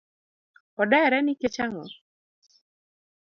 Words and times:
Odere 0.81 1.17
nikech 1.21 1.57
ang’o? 1.65 1.83